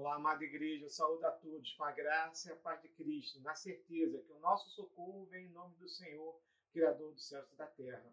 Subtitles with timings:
[0.00, 3.54] Olá, amada igreja, saúde a todos com a graça e a paz de Cristo, na
[3.54, 6.40] certeza que o nosso socorro vem em nome do Senhor,
[6.72, 8.10] Criador dos céus e da terra.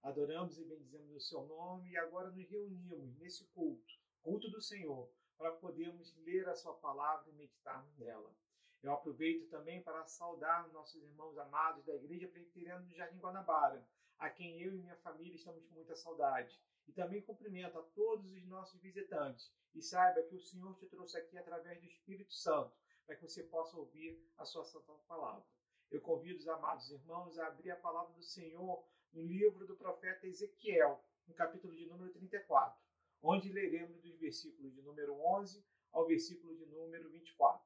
[0.00, 5.10] Adoramos e bendizemos o seu nome e agora nos reunimos nesse culto, culto do Senhor,
[5.36, 8.32] para podermos ler a sua palavra e meditarmos nela.
[8.80, 13.84] Eu aproveito também para saudar nossos irmãos amados da Igreja Presbiteriana do Jardim Guanabara,
[14.20, 16.62] a quem eu e minha família estamos com muita saudade.
[16.86, 19.52] E também cumprimento a todos os nossos visitantes.
[19.74, 22.76] E saiba que o Senhor te trouxe aqui através do Espírito Santo,
[23.06, 25.44] para que você possa ouvir a sua santa palavra.
[25.90, 30.26] Eu convido os amados irmãos a abrir a palavra do Senhor no livro do profeta
[30.26, 32.82] Ezequiel, no capítulo de número 34,
[33.22, 37.64] onde leremos dos versículos de número 11 ao versículo de número 24.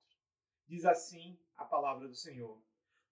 [0.67, 2.61] Diz assim a palavra do Senhor: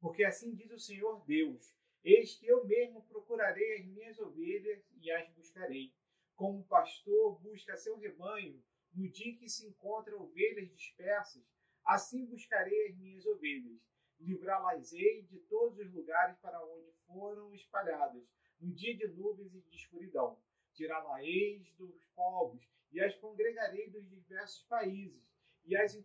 [0.01, 1.75] Porque assim diz o Senhor Deus:
[2.09, 5.93] Eis que eu mesmo procurarei as minhas ovelhas e as buscarei.
[6.37, 8.63] Como o pastor busca seu rebanho
[8.95, 11.43] no dia que se encontram ovelhas dispersas,
[11.85, 13.81] assim buscarei as minhas ovelhas.
[14.21, 18.23] Livrá-las-ei de todos os lugares para onde foram espalhadas,
[18.61, 20.41] no dia de nuvens e de escuridão.
[20.75, 25.29] Tirá-las-eis dos povos e as congregarei dos diversos países
[25.65, 25.97] e as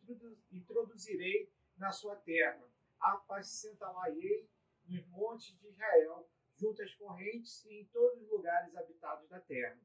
[0.52, 2.68] introduzirei na sua terra.
[3.00, 4.50] Apacentá-la-ei
[4.92, 9.80] nos montes de Israel, junto às correntes e em todos os lugares habitados da terra.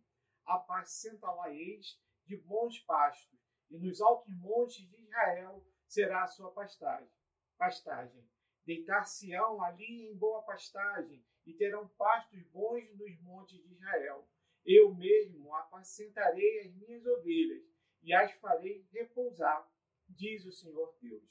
[0.44, 3.38] Apacentá-la-eis de bons pastos,
[3.70, 7.10] e nos altos montes de Israel será a sua pastagem.
[7.56, 8.28] pastagem.
[8.64, 14.28] Deitar-se-ão ali em boa pastagem, e terão pastos bons nos montes de Israel.
[14.64, 17.64] Eu mesmo apacentarei as minhas ovelhas,
[18.02, 19.70] e as farei repousar,
[20.08, 21.24] diz o Senhor Deus.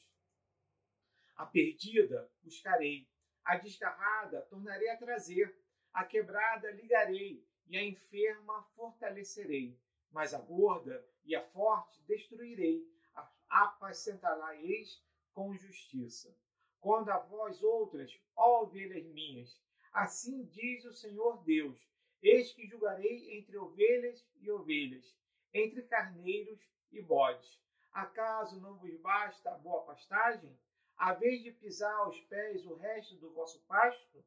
[1.35, 3.07] A perdida buscarei,
[3.45, 5.55] a desgarrada tornarei a trazer,
[5.93, 9.79] a quebrada ligarei, e a enferma fortalecerei.
[10.11, 12.85] Mas a gorda e a forte destruirei,
[13.49, 16.35] apacentará-eis com justiça.
[16.79, 19.59] Quando a vós outras, ó ovelhas minhas,
[19.91, 21.79] assim diz o Senhor Deus,
[22.21, 25.15] eis que julgarei entre ovelhas e ovelhas,
[25.53, 26.59] entre carneiros
[26.91, 27.59] e bodes.
[27.91, 30.57] Acaso não vos basta a boa pastagem?
[30.97, 34.23] A vez de pisar aos pés o resto do vosso pasto?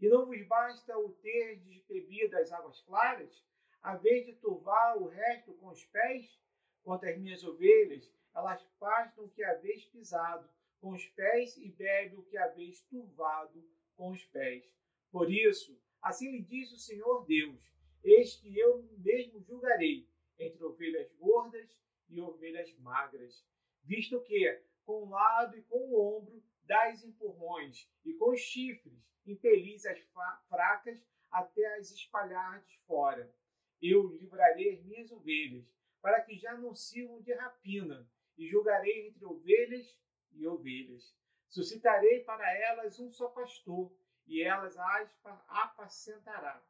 [0.00, 3.44] E não vos basta o ter desbebido as águas claras,
[3.82, 6.40] a vez de turvar o resto com os pés?
[6.82, 10.48] Quanto às minhas ovelhas, elas pastam o que haveis pisado
[10.80, 13.64] com os pés e bebem o que haveis turvado
[13.96, 14.64] com os pés.
[15.10, 17.60] Por isso, assim lhe diz o Senhor Deus:
[18.02, 21.78] Eis que eu mesmo julgarei entre ovelhas gordas
[22.08, 23.46] e ovelhas magras,
[23.84, 24.48] visto que
[24.84, 30.00] com um lado e com o ombro dais empurrões, e com os chifres impelis as
[30.48, 33.32] fracas até as espalhardes fora.
[33.80, 35.66] Eu livrarei as minhas ovelhas,
[36.00, 39.98] para que já não sirvam de rapina, e julgarei entre ovelhas
[40.32, 41.16] e ovelhas.
[41.48, 43.92] Suscitarei para elas um só pastor,
[44.26, 46.64] e elas as apacentará.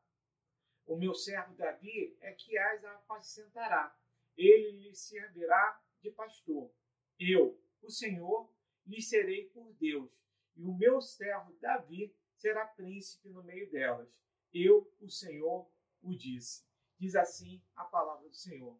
[0.87, 3.97] O meu servo Davi é que as apacentará.
[4.37, 6.73] Ele lhe servirá de pastor.
[7.19, 8.51] Eu, o Senhor,
[8.87, 10.11] lhe serei por Deus,
[10.57, 14.09] e o meu servo Davi será príncipe no meio delas.
[14.53, 15.71] Eu, o Senhor,
[16.03, 16.65] o disse.
[16.99, 18.79] Diz assim a palavra do Senhor.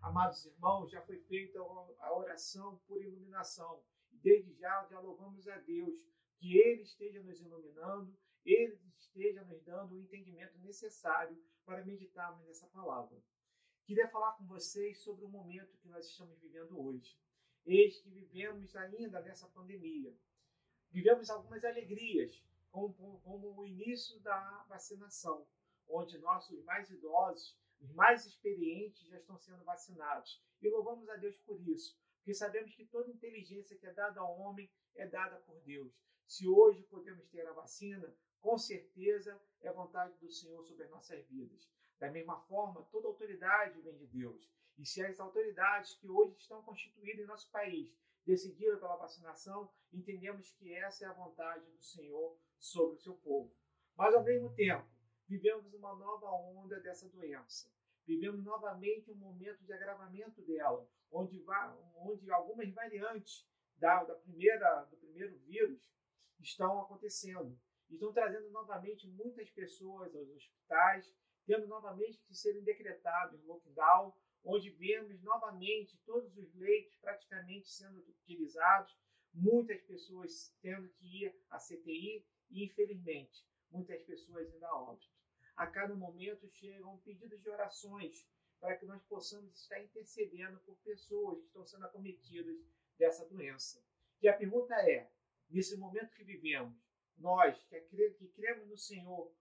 [0.00, 3.82] Amados irmãos, já foi feita a oração por iluminação.
[4.10, 6.06] E desde já louvamos a Deus
[6.38, 12.66] que Ele esteja nos iluminando, Ele esteja nos dando o entendimento necessário para meditarmos nessa
[12.66, 13.16] palavra.
[13.84, 17.16] Queria falar com vocês sobre o momento que nós estamos vivendo hoje.
[17.64, 20.14] Eis que vivemos ainda nessa pandemia.
[20.90, 25.46] Vivemos algumas alegrias, como, como o início da vacinação,
[25.88, 30.42] onde nossos mais idosos, os mais experientes já estão sendo vacinados.
[30.60, 34.38] E louvamos a Deus por isso, porque sabemos que toda inteligência que é dada ao
[34.38, 35.92] homem é dada por Deus.
[36.26, 41.24] Se hoje podemos ter a vacina, com certeza é vontade do Senhor sobre as nossas
[41.26, 41.68] vidas.
[41.98, 44.50] Da mesma forma, toda autoridade vem de Deus.
[44.78, 47.92] E se as autoridades que hoje estão constituídas em nosso país
[48.24, 53.54] decidiram pela vacinação, entendemos que essa é a vontade do Senhor sobre o seu povo.
[53.96, 54.88] Mas, ao mesmo tempo,
[55.28, 57.70] vivemos uma nova onda dessa doença.
[58.06, 61.44] Vivemos novamente um momento de agravamento dela, onde,
[61.96, 65.92] onde algumas variantes da, da primeira, do primeiro vírus
[66.40, 67.58] estão acontecendo.
[67.90, 71.14] Estão trazendo novamente muitas pessoas aos hospitais,
[71.46, 74.14] tendo novamente que serem decretados lockdown
[74.44, 78.96] onde vemos novamente todos os leitos praticamente sendo utilizados,
[79.32, 85.10] muitas pessoas tendo que ir à CTI e, infelizmente, muitas pessoas indo a óbito.
[85.56, 88.26] A cada momento chegam pedidos de orações
[88.60, 92.56] para que nós possamos estar intercedendo por pessoas que estão sendo acometidas
[92.98, 93.82] dessa doença.
[94.20, 95.10] E a pergunta é:
[95.50, 96.76] nesse momento que vivemos,
[97.16, 99.32] nós que cremos no Senhor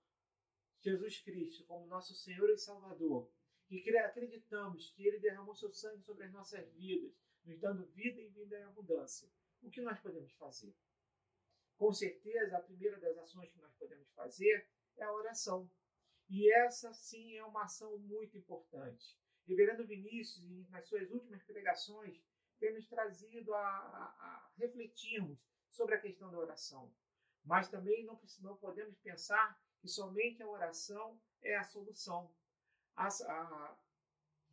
[0.80, 3.30] Jesus Cristo como nosso Senhor e Salvador,
[3.72, 7.14] e acreditamos que Ele derramou seu sangue sobre as nossas vidas,
[7.46, 9.30] nos dando vida e vida em abundância,
[9.62, 10.76] o que nós podemos fazer?
[11.78, 15.70] Com certeza, a primeira das ações que nós podemos fazer é a oração.
[16.30, 19.18] E essa sim é uma ação muito importante.
[19.48, 22.22] Reverendo Vinícius, nas suas últimas pregações,
[22.60, 25.40] tem nos trazido a, a, a refletirmos
[25.70, 26.94] sobre a questão da oração.
[27.44, 32.32] Mas também não, não podemos pensar que somente a oração é a solução.
[32.96, 33.78] A, a,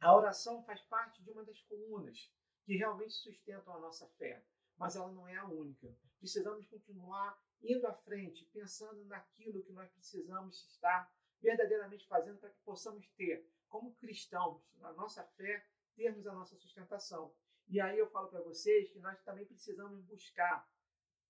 [0.01, 2.33] a oração faz parte de uma das colunas
[2.65, 4.45] que realmente sustentam a nossa fé,
[4.77, 5.95] mas ela não é a única.
[6.19, 12.61] Precisamos continuar indo à frente, pensando naquilo que nós precisamos estar verdadeiramente fazendo para que
[12.61, 15.65] possamos ter, como cristãos, na nossa fé,
[15.95, 17.35] termos a nossa sustentação.
[17.69, 20.69] E aí eu falo para vocês que nós também precisamos buscar,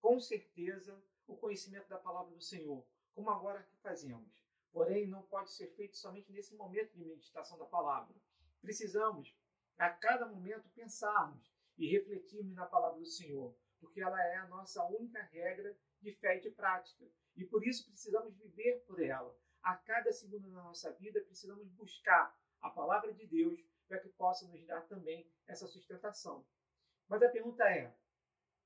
[0.00, 4.47] com certeza, o conhecimento da palavra do Senhor, como agora que fazemos.
[4.72, 8.14] Porém, não pode ser feito somente nesse momento de meditação da palavra.
[8.60, 9.34] Precisamos,
[9.78, 14.84] a cada momento, pensarmos e refletirmos na palavra do Senhor, porque ela é a nossa
[14.84, 17.04] única regra de fé e de prática.
[17.36, 22.36] E por isso precisamos viver por ela, a cada segundo da nossa vida, precisamos buscar
[22.60, 26.46] a palavra de Deus para que possa nos dar também essa sustentação.
[27.08, 27.94] Mas a pergunta é: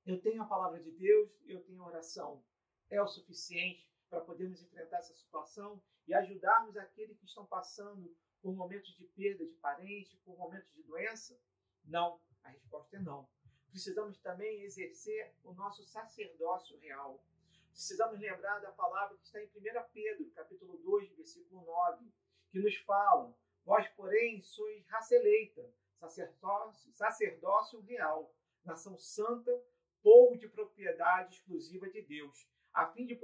[0.06, 2.44] eu tenho a palavra de Deus, eu tenho a oração,
[2.90, 8.54] é o suficiente para podermos enfrentar essa situação e ajudarmos aqueles que estão passando por
[8.54, 11.40] momentos de perda de parente, por momentos de doença?
[11.86, 13.26] Não, a resposta é não.
[13.70, 17.24] Precisamos também exercer o nosso sacerdócio real,
[17.70, 19.50] precisamos lembrar da palavra que está em 1
[19.94, 22.12] Pedro, capítulo 2, versículo 9,
[22.50, 25.66] que nos fala: Vós, porém, sois raça eleita,
[25.98, 28.30] sacerdócio, sacerdócio real,
[28.62, 29.50] nação santa,
[30.02, 33.16] povo de propriedade exclusiva de Deus, a fim de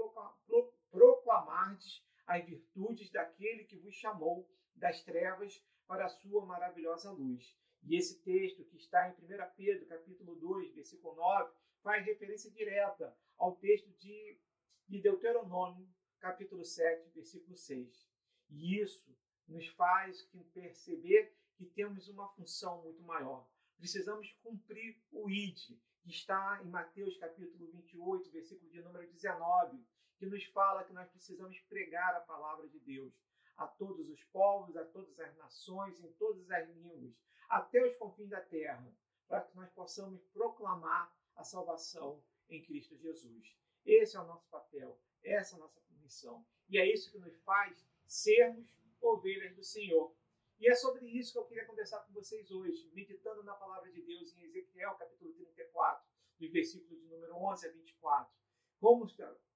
[0.91, 7.57] proclamardes as virtudes daquele que vos chamou das trevas para a sua maravilhosa luz.
[7.83, 9.17] E esse texto que está em 1
[9.57, 11.53] Pedro, capítulo 2, versículo 9,
[11.83, 14.39] faz referência direta ao texto de,
[14.87, 15.89] de Deuteronômio,
[16.21, 18.09] capítulo 7, versículo 6.
[18.51, 23.49] E isso nos faz perceber que temos uma função muito maior.
[23.79, 29.79] Precisamos cumprir o ID, que está em Mateus capítulo 28, versículo de número 19,
[30.19, 33.15] que nos fala que nós precisamos pregar a palavra de Deus
[33.57, 37.15] a todos os povos, a todas as nações, em todas as línguas,
[37.49, 38.93] até os confins da terra,
[39.27, 43.57] para que nós possamos proclamar a salvação em Cristo Jesus.
[43.85, 46.45] Esse é o nosso papel, essa é a nossa missão.
[46.69, 48.69] E é isso que nos faz sermos
[49.01, 50.15] ovelhas do Senhor.
[50.59, 54.03] E é sobre isso que eu queria conversar com vocês hoje, meditando na palavra de
[54.03, 56.05] Deus em Ezequiel, capítulo 34,
[56.41, 58.33] do versículo de número 11 a 24,
[58.81, 59.07] como,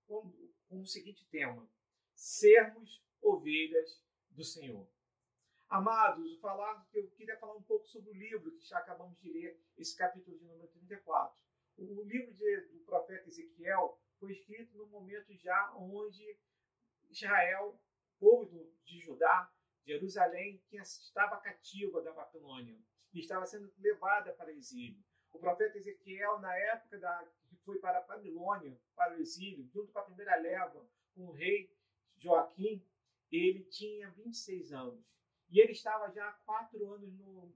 [0.07, 0.33] como,
[0.69, 1.69] com o seguinte tema:
[2.15, 4.89] sermos ovelhas do Senhor.
[5.69, 9.59] Amados, falar, eu queria falar um pouco sobre o livro que já acabamos de ler,
[9.79, 11.35] esse capítulo de número 34.
[11.79, 16.39] O livro de, do profeta Ezequiel foi escrito no momento já onde
[17.09, 17.81] Israel,
[18.19, 19.51] povo de Judá,
[19.85, 22.79] Jerusalém, que estava cativa da Babilônia
[23.13, 25.03] e estava sendo levada para exílio.
[25.33, 27.29] O profeta Ezequiel, na época da,
[27.65, 31.75] foi para a Babilônia, para o exílio, junto com a primeira leva, com o rei
[32.17, 32.85] Joaquim,
[33.31, 35.05] ele tinha 26 anos.
[35.51, 37.53] E ele estava já há quatro anos no,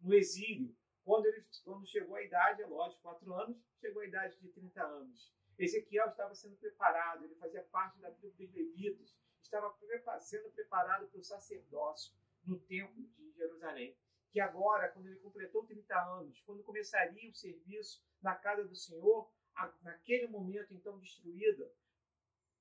[0.00, 4.38] no exílio, quando, ele, quando chegou a idade, é lógico, quatro anos, chegou a idade
[4.38, 5.32] de 30 anos.
[5.58, 9.74] Ezequiel estava sendo preparado, ele fazia parte da tribo dos levitas, estava
[10.20, 12.14] sendo preparado para o sacerdócio
[12.44, 13.96] no templo de Jerusalém.
[14.30, 19.30] Que agora, quando ele completou 30 anos, quando começaria o serviço na casa do Senhor,
[19.82, 21.70] naquele momento então destruída,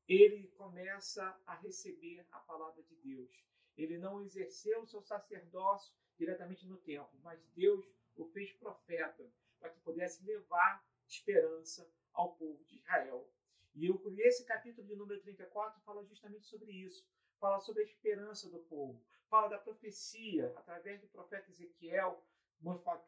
[0.08, 3.32] ele começa a receber a palavra de Deus.
[3.78, 9.70] Ele não exerceu o seu sacerdócio diretamente no templo, mas Deus o fez profeta para
[9.70, 13.30] que pudesse levar esperança ao povo de Israel.
[13.76, 17.08] E eu, esse capítulo de número 34 fala justamente sobre isso.
[17.40, 19.02] Fala sobre a esperança do povo.
[19.30, 22.22] Fala da profecia através do profeta Ezequiel,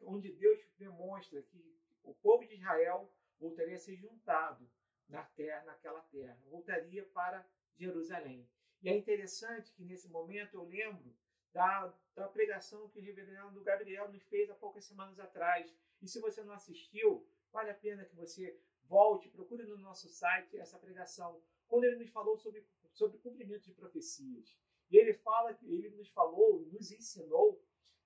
[0.03, 4.69] onde Deus demonstra que o povo de Israel voltaria a ser juntado
[5.09, 7.45] na terra, naquela terra, voltaria para
[7.75, 8.47] Jerusalém.
[8.81, 11.13] E é interessante que nesse momento eu lembro
[11.51, 15.75] da, da pregação que o reverendo Gabriel nos fez há poucas semanas atrás.
[16.01, 20.57] E se você não assistiu, vale a pena que você volte, procure no nosso site
[20.57, 24.57] essa pregação, quando ele nos falou sobre, sobre cumprimento de profecias.
[24.89, 27.61] E ele fala ele nos falou, nos ensinou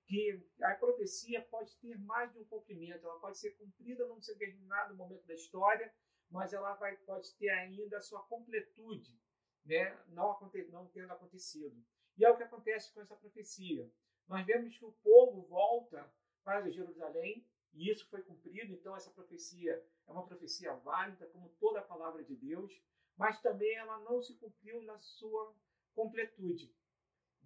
[0.07, 4.95] que a profecia pode ter mais de um cumprimento, ela pode ser cumprida num determinado
[4.95, 5.91] momento da história,
[6.29, 9.19] mas ela vai, pode ter ainda a sua completude,
[9.65, 9.97] né?
[10.09, 10.38] não,
[10.71, 11.75] não tendo acontecido.
[12.17, 13.91] E é o que acontece com essa profecia.
[14.27, 16.12] Nós vemos que o povo volta
[16.43, 19.74] para Jerusalém, e isso foi cumprido, então essa profecia
[20.07, 22.71] é uma profecia válida, como toda a palavra de Deus,
[23.17, 25.53] mas também ela não se cumpriu na sua
[25.93, 26.74] completude.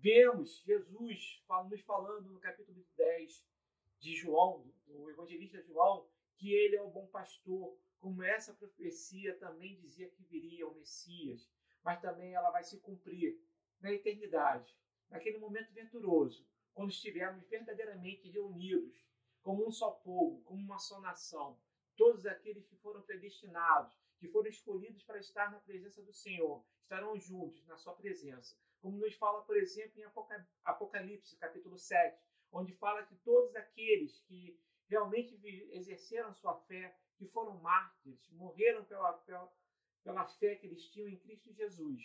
[0.02, 3.46] Vemos Jesus nos falando no capítulo 10
[4.00, 9.76] de João, do evangelista João, que ele é o bom pastor, como essa profecia também
[9.76, 11.52] dizia que viria o Messias,
[11.84, 13.42] mas também ela vai se cumprir
[13.82, 14.74] na eternidade,
[15.10, 19.06] naquele momento venturoso, quando estivermos verdadeiramente reunidos
[19.42, 21.60] como um só povo, como uma só nação,
[21.98, 27.20] todos aqueles que foram predestinados, que foram escolhidos para estar na presença do Senhor, estarão
[27.20, 28.56] juntos na sua presença.
[28.82, 30.06] Como nos fala, por exemplo, em
[30.64, 32.18] Apocalipse, capítulo 7,
[32.52, 35.40] onde fala que todos aqueles que realmente
[35.72, 39.54] exerceram sua fé, que foram mártires, morreram pela, pela,
[40.04, 42.02] pela fé que eles tinham em Cristo Jesus,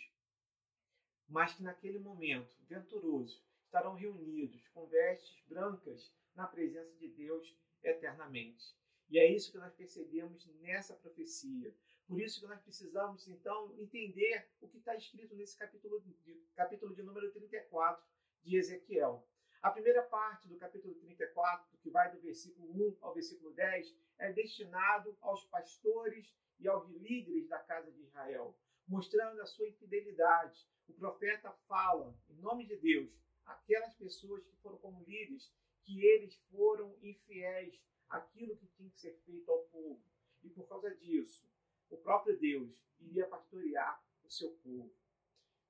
[1.27, 8.75] mas que naquele momento venturoso estarão reunidos com vestes brancas na presença de Deus eternamente.
[9.09, 11.73] E é isso que nós percebemos nessa profecia.
[12.07, 16.13] Por isso que nós precisamos, então, entender o que está escrito nesse capítulo de,
[16.55, 18.05] capítulo de número 34
[18.43, 19.27] de Ezequiel.
[19.59, 24.31] A primeira parte do capítulo 34, que vai do versículo 1 ao versículo 10, é
[24.31, 28.55] destinado aos pastores e aos líderes da casa de Israel,
[28.87, 30.69] mostrando a sua infidelidade.
[30.87, 33.11] O profeta fala, em nome de Deus,
[33.45, 35.51] aquelas pessoas que foram como líderes,
[35.83, 40.03] que eles foram infiéis àquilo que tinha que ser feito ao povo.
[40.43, 41.43] E por causa disso,
[41.89, 44.93] o próprio Deus iria pastorear o seu povo.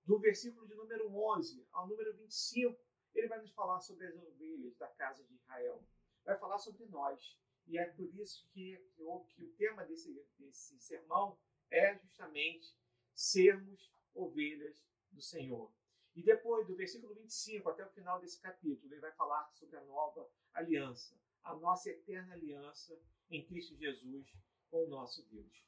[0.05, 2.79] Do versículo de número 11 ao número 25,
[3.13, 5.83] ele vai nos falar sobre as ovelhas da casa de Israel.
[6.23, 7.39] Vai falar sobre nós.
[7.67, 11.37] E é por isso que, que, o, que o tema desse, desse sermão
[11.71, 12.75] é justamente
[13.13, 15.71] sermos ovelhas do Senhor.
[16.15, 19.83] E depois, do versículo 25 até o final desse capítulo, ele vai falar sobre a
[19.83, 22.97] nova aliança, a nossa eterna aliança
[23.29, 24.31] em Cristo Jesus
[24.69, 25.65] com o nosso Deus.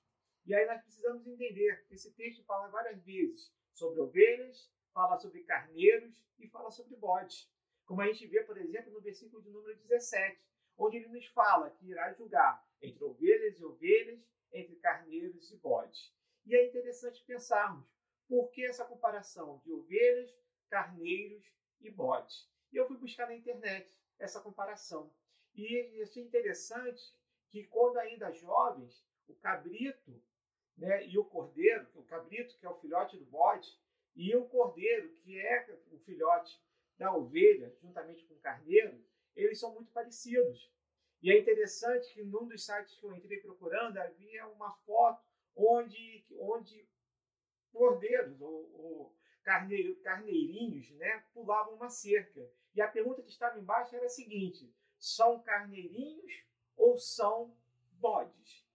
[0.48, 6.24] E aí nós precisamos entender, esse texto fala várias vezes sobre ovelhas, fala sobre carneiros
[6.40, 7.52] e fala sobre bodes.
[7.86, 10.42] Como a gente vê, por exemplo, no versículo de número 17,
[10.78, 16.16] onde ele nos fala que irá julgar entre ovelhas e ovelhas, entre carneiros e bodes.
[16.46, 17.86] E é interessante pensarmos
[18.26, 20.34] por que essa comparação de ovelhas,
[20.70, 21.44] carneiros
[21.82, 22.50] e bodes.
[22.72, 25.12] E eu fui buscar na internet essa comparação.
[25.54, 27.04] E achei interessante
[27.50, 30.22] que quando ainda jovens, o cabrito
[30.78, 33.68] né, e o cordeiro, o cabrito, que é o filhote do bode,
[34.16, 36.62] e o cordeiro, que é o filhote
[36.98, 39.04] da ovelha, juntamente com o carneiro,
[39.36, 40.72] eles são muito parecidos.
[41.22, 45.24] E é interessante que num dos sites que eu entrei procurando havia uma foto
[45.56, 46.88] onde, onde
[47.72, 52.48] cordeiros ou, ou carneiro, carneirinhos né, pulavam uma cerca.
[52.76, 57.56] E a pergunta que estava embaixo era a seguinte: são carneirinhos ou são
[57.94, 58.67] bodes?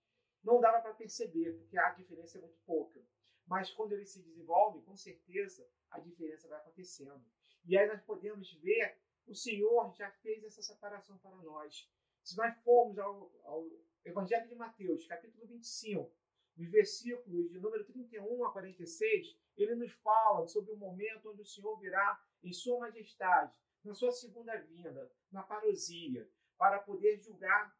[0.42, 3.00] Não dava para perceber, porque a diferença é muito pouca.
[3.46, 7.24] Mas quando eles se desenvolvem, com certeza a diferença vai acontecendo.
[7.64, 11.88] E aí nós podemos ver, o Senhor já fez essa separação para nós.
[12.22, 13.68] Se nós formos ao, ao
[14.04, 16.12] Evangelho de Mateus, capítulo 25,
[16.56, 21.46] nos versículos de número 31 a 46, ele nos fala sobre o momento onde o
[21.46, 27.76] Senhor virá em sua majestade, na sua segunda vinda, na parousia, para poder julgar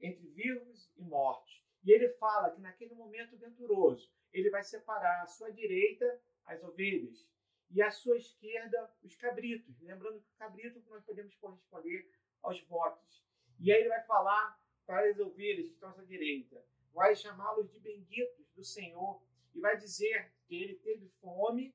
[0.00, 1.64] entre vivos e mortos.
[1.82, 7.28] E ele fala que naquele momento venturoso, ele vai separar à sua direita as ovelhas
[7.70, 9.80] e à sua esquerda os cabritos.
[9.80, 12.10] Lembrando que o cabrito nós podemos corresponder
[12.42, 13.24] aos botes.
[13.58, 17.70] E aí ele vai falar para as ovelhas que estão à sua direita: vai chamá-los
[17.70, 19.22] de benditos do Senhor
[19.54, 21.74] e vai dizer que ele teve fome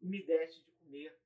[0.00, 1.18] e me deste de comer.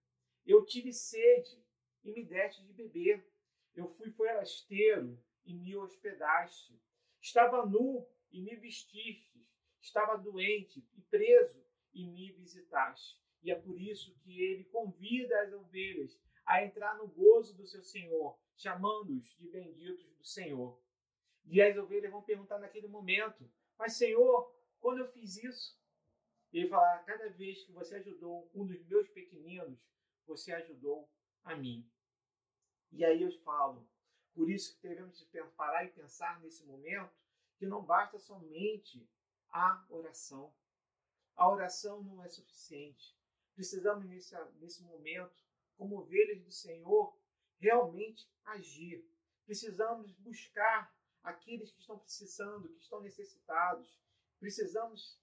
[0.47, 1.63] Eu tive sede
[2.05, 3.27] e me deste de beber.
[3.75, 6.81] Eu fui forasteiro e me hospedaste.
[7.21, 9.47] Estava nu e me vestistes.
[9.81, 13.19] Estava doente e preso e me visitaste.
[13.43, 17.83] E é por isso que ele convida as ovelhas a entrar no gozo do seu
[17.83, 20.81] Senhor, chamando-os de benditos do Senhor.
[21.45, 25.79] E as ovelhas vão perguntar naquele momento: Mas, Senhor, quando eu fiz isso?
[26.53, 29.79] E ele fala: Cada vez que você ajudou um dos meus pequeninos,
[30.27, 31.09] você ajudou
[31.45, 31.89] a mim.
[32.93, 33.89] E aí eu falo:
[34.39, 35.21] Por isso que devemos
[35.57, 37.13] parar e pensar nesse momento
[37.57, 39.05] que não basta somente
[39.51, 40.55] a oração.
[41.35, 43.19] A oração não é suficiente.
[43.57, 45.45] Precisamos, nesse, nesse momento,
[45.77, 47.19] como ovelhas do Senhor,
[47.59, 49.05] realmente agir.
[49.45, 54.01] Precisamos buscar aqueles que estão precisando, que estão necessitados.
[54.39, 55.21] Precisamos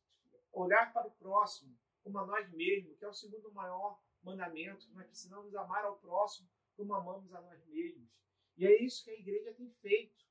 [0.52, 4.92] olhar para o próximo como a nós mesmos, que é o segundo maior mandamento.
[4.92, 8.14] Nós precisamos amar ao próximo como amamos a nós mesmos.
[8.58, 10.26] E é isso que a igreja tem feito.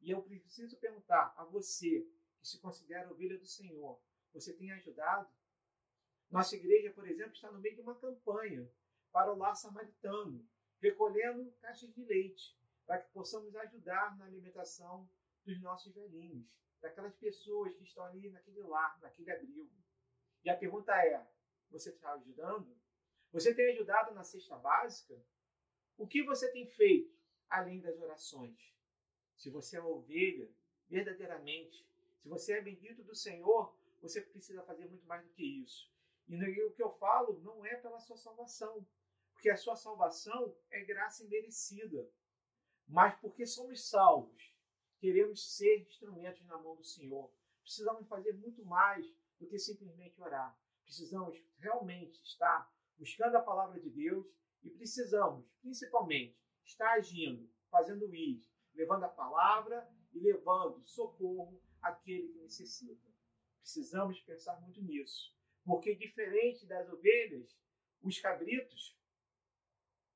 [0.00, 2.06] E eu preciso perguntar a você,
[2.40, 4.00] que se considera ovelha do Senhor,
[4.32, 5.28] você tem ajudado?
[6.30, 8.70] Nossa igreja, por exemplo, está no meio de uma campanha
[9.10, 12.56] para o lar samaritano, recolhendo caixas de leite,
[12.86, 15.10] para que possamos ajudar na alimentação
[15.44, 19.70] dos nossos velhinhos, daquelas pessoas que estão ali naquele lar, naquele abrigo.
[20.44, 21.26] E a pergunta é:
[21.68, 22.78] você está ajudando?
[23.32, 25.20] Você tem ajudado na cesta básica?
[25.96, 27.19] O que você tem feito
[27.50, 28.74] além das orações?
[29.36, 30.48] Se você é ovelha,
[30.88, 31.84] verdadeiramente,
[32.22, 35.90] se você é bendito do Senhor, você precisa fazer muito mais do que isso.
[36.28, 38.86] E o que eu falo não é pela sua salvação,
[39.32, 42.08] porque a sua salvação é graça imerecida.
[42.86, 44.54] Mas porque somos salvos,
[44.98, 47.32] queremos ser instrumentos na mão do Senhor.
[47.62, 49.06] Precisamos fazer muito mais
[49.38, 50.56] do que simplesmente orar.
[50.84, 54.26] Precisamos realmente estar buscando a palavra de Deus
[54.62, 56.36] e precisamos, principalmente,
[56.70, 63.08] estar agindo, fazendo isso, levando a palavra e levando socorro àquele que necessita.
[63.60, 65.36] Precisamos pensar muito nisso.
[65.64, 67.58] Porque, diferente das ovelhas,
[68.02, 68.98] os cabritos,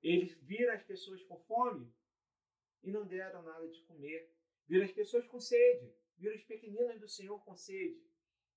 [0.03, 1.93] eles viram as pessoas com fome
[2.83, 4.33] e não deram nada de comer.
[4.67, 8.03] Viram as pessoas com sede, viram os pequeninos do Senhor com sede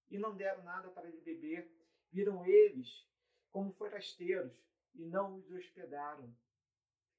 [0.09, 1.69] e não deram nada para lhe beber.
[2.11, 3.05] Viram eles
[3.51, 4.57] como forasteiros
[4.95, 6.33] e não os hospedaram.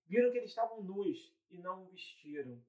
[0.09, 2.65] Viram que eles estavam nus e não o vestiram.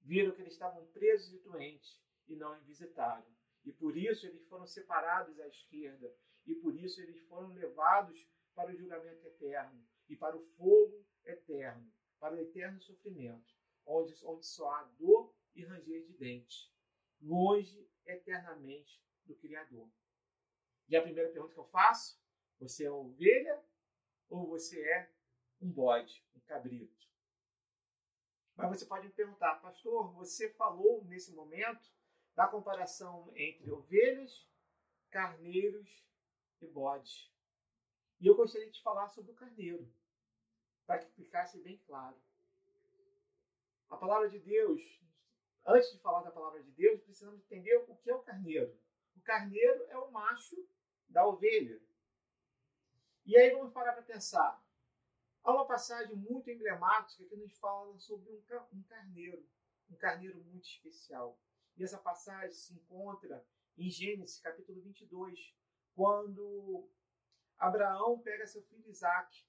[0.00, 3.26] Viram que eles estavam presos e doentes e não o visitaram.
[3.64, 6.14] E por isso eles foram separados à esquerda
[6.46, 8.24] e por isso eles foram levados
[8.54, 13.52] para o julgamento eterno e para o fogo eterno, para o eterno sofrimento,
[13.84, 16.72] onde, onde só há dor e ranger de dentes,
[17.20, 19.90] longe eternamente do Criador.
[20.88, 22.20] E a primeira pergunta que eu faço:
[22.58, 23.64] você é ovelha
[24.28, 25.10] ou você é
[25.60, 27.04] um bode, um cabrito?
[28.56, 31.92] Mas você pode me perguntar, pastor, você falou nesse momento
[32.34, 34.48] da comparação entre ovelhas,
[35.10, 36.04] carneiros
[36.60, 37.32] e bode.
[38.20, 39.92] E eu gostaria de falar sobre o carneiro,
[40.86, 42.16] para que ficasse bem claro.
[43.90, 44.80] A palavra de Deus,
[45.66, 48.76] antes de falar da palavra de Deus, precisamos entender o que é o carneiro.
[49.16, 50.56] O carneiro é o macho
[51.08, 51.80] da ovelha.
[53.26, 54.63] E aí vamos parar para pensar.
[55.44, 59.46] Há uma passagem muito emblemática que nos fala sobre um carneiro,
[59.90, 61.38] um carneiro muito especial.
[61.76, 65.54] E essa passagem se encontra em Gênesis capítulo 22,
[65.94, 66.88] quando
[67.58, 69.44] Abraão pega seu filho Isaac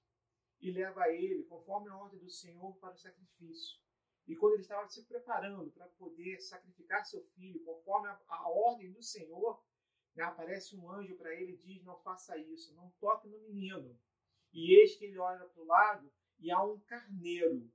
[0.60, 3.80] e leva ele, conforme a ordem do Senhor, para o sacrifício.
[4.26, 8.92] E quando ele estava se preparando para poder sacrificar seu filho, conforme a, a ordem
[8.92, 9.64] do Senhor,
[10.14, 13.98] né, aparece um anjo para ele e diz: Não faça isso, não toque no menino.
[14.56, 17.70] E eis que ele olha para o lado e há um carneiro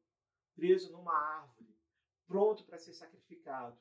[0.55, 1.77] preso numa árvore,
[2.25, 3.79] pronto para ser sacrificado.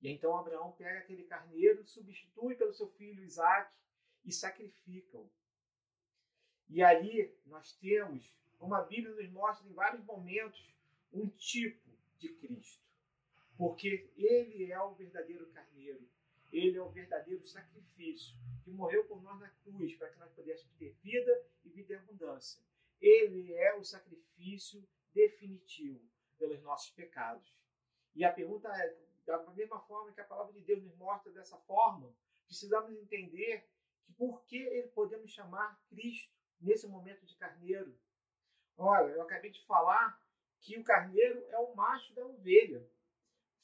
[0.00, 3.70] E então Abraão pega aquele carneiro, substitui pelo seu filho Isaac
[4.24, 5.30] e sacrificam.
[6.66, 10.74] E ali nós temos, como a Bíblia nos mostra em vários momentos,
[11.12, 12.88] um tipo de Cristo.
[13.58, 16.08] Porque ele é o verdadeiro carneiro,
[16.52, 20.74] ele é o verdadeiro sacrifício que morreu por nós na cruz para que nós pudéssemos
[20.76, 22.62] ter vida e vida em abundância.
[23.00, 26.00] Ele é o sacrifício definitivo
[26.38, 27.56] pelos nossos pecados.
[28.14, 31.56] E a pergunta é, da mesma forma que a palavra de Deus nos mostra dessa
[31.58, 32.12] forma,
[32.46, 33.68] precisamos entender
[34.04, 37.96] que por que ele podemos chamar Cristo nesse momento de carneiro?
[38.76, 40.20] Olha, eu acabei de falar
[40.60, 42.86] que o carneiro é o macho da ovelha.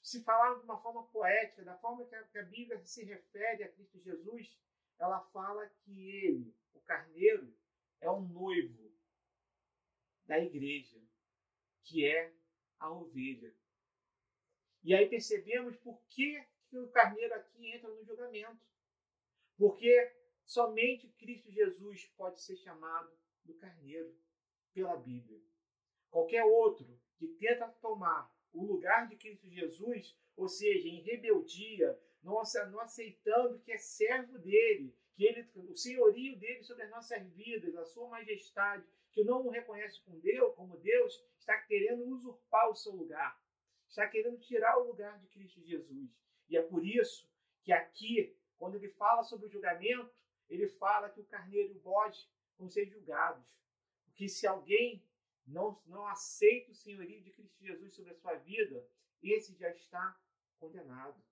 [0.07, 3.99] Se falar de uma forma poética, da forma que a, Bíblia se refere a Cristo
[3.99, 4.57] Jesus,
[4.99, 7.53] ela fala que ele, o carneiro,
[8.01, 8.95] é o noivo
[10.25, 11.01] da igreja,
[11.83, 12.33] que é
[12.79, 13.53] a ovelha.
[14.85, 18.65] E aí percebemos por que, que o carneiro aqui entra no julgamento.
[19.59, 20.15] Porque
[20.47, 23.11] Somente Cristo Jesus pode ser chamado
[23.45, 24.17] do carneiro
[24.73, 25.43] pela Bíblia.
[26.09, 32.41] Qualquer outro que tenta tomar o lugar de Cristo Jesus, ou seja, em rebeldia, não,
[32.81, 37.85] aceitando que é servo dele, que ele, o senhorio dele sobre as nossas vidas, a
[37.85, 42.93] sua majestade, que não o reconhece como Deus, como Deus, está querendo usurpar o seu
[42.93, 43.41] lugar,
[43.89, 46.11] está querendo tirar o lugar de Cristo Jesus.
[46.49, 47.31] E é por isso
[47.63, 50.15] que aqui, quando ele fala sobre o julgamento,
[50.49, 52.29] ele fala que o carneiro e o bode
[52.59, 53.57] vão ser julgados.
[54.05, 55.03] Porque se alguém
[55.47, 58.87] não, não aceita o senhorio de Cristo Jesus sobre a sua vida,
[59.23, 60.19] esse já está
[60.59, 61.23] condenado.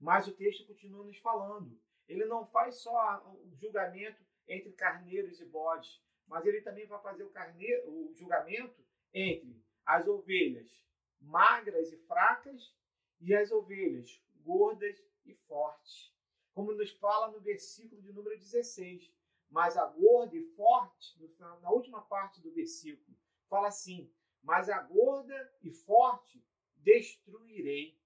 [0.00, 1.80] Mas o texto continua nos falando.
[2.08, 7.22] Ele não faz só o julgamento entre carneiros e bodes, mas ele também vai fazer
[7.22, 10.82] o, carneiro, o julgamento entre as ovelhas
[11.22, 12.74] magras e fracas
[13.20, 16.12] e as ovelhas gordas e fortes.
[16.52, 19.10] Como nos fala no versículo de número 16.
[19.52, 23.14] Mas a gorda e forte, na última parte do versículo,
[23.50, 24.10] fala assim:
[24.42, 26.42] Mas a gorda e forte
[26.76, 28.00] destruirei.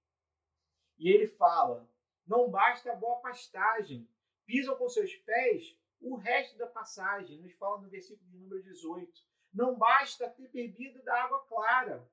[0.99, 1.89] E ele fala:
[2.27, 4.05] Não basta a boa pastagem,
[4.45, 9.09] pisam com seus pés o resto da passagem, nos fala no versículo de número 18.
[9.53, 12.11] Não basta ter bebido da água clara,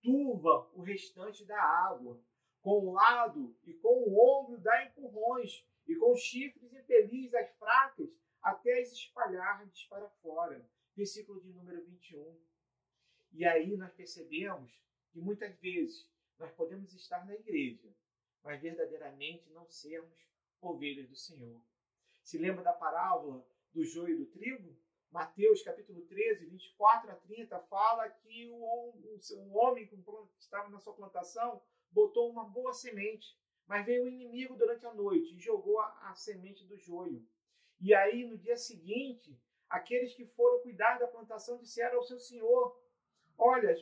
[0.00, 2.22] turva o restante da água.
[2.62, 8.08] Com o lado e com o ombro dá empurrões, e com chifres impelis as fracas
[8.46, 10.64] até as espalhardes para fora.
[10.94, 12.38] Versículo de número 21.
[13.46, 14.72] E aí nós percebemos
[15.12, 17.94] que muitas vezes nós podemos estar na igreja,
[18.42, 20.18] mas verdadeiramente não sermos
[20.60, 21.62] ovelhas do Senhor.
[22.24, 24.76] Se lembra da parábola do joio e do trigo?
[25.12, 28.64] Mateus capítulo 13, 24 a 30, fala que o,
[29.54, 29.96] homem que
[30.36, 35.36] estava na sua plantação botou uma boa semente, mas veio o inimigo durante a noite
[35.36, 37.24] e jogou a, a semente do joio.
[37.80, 42.76] E aí, no dia seguinte, aqueles que foram cuidar da plantação disseram ao seu senhor:
[43.38, 43.74] Olha,